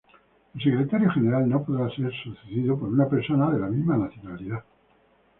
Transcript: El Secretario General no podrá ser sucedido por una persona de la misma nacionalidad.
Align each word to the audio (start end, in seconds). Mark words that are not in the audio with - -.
El 0.55 0.59
Secretario 0.63 1.11
General 1.11 1.47
no 1.47 1.63
podrá 1.63 1.87
ser 1.95 2.11
sucedido 2.23 2.75
por 2.75 2.89
una 2.89 3.07
persona 3.07 3.51
de 3.51 3.59
la 3.59 3.67
misma 3.67 3.97
nacionalidad. 3.97 4.63